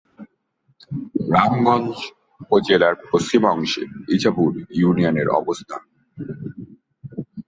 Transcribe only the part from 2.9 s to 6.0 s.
পশ্চিমাংশে ইছাপুর ইউনিয়নের অবস্থান।